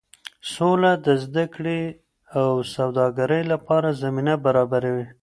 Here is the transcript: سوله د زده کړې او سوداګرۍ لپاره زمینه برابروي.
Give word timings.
سوله 0.53 0.91
د 1.05 1.07
زده 1.23 1.45
کړې 1.55 1.81
او 2.39 2.49
سوداګرۍ 2.75 3.43
لپاره 3.51 3.97
زمینه 4.03 4.33
برابروي. 4.45 5.05